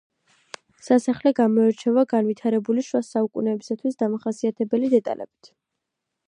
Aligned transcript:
სასახლე 0.85 1.33
გამოირჩევა 1.39 2.03
განვითარებული 2.13 2.85
შუა 2.87 3.03
საუკუნეებისათვის 3.09 4.01
დამახასიათებელი 4.01 4.91
დეტალებით. 4.97 5.53